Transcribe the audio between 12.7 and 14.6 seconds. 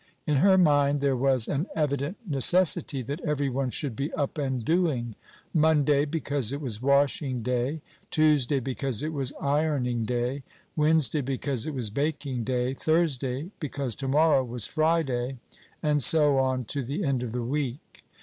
Thursday, because to morrow